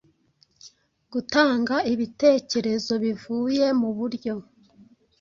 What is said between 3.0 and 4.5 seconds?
bivuye muburyo